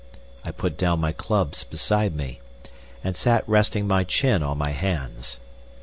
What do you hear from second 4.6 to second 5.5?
hands.